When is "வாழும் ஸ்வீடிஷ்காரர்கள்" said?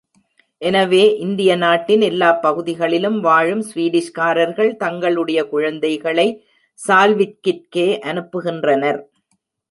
3.19-4.75